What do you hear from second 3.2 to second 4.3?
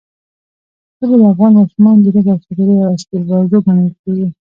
موضوع ګڼل کېږي.